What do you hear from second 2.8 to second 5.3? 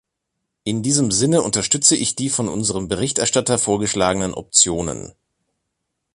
Berichterstatter vorgeschlagenen Optionen.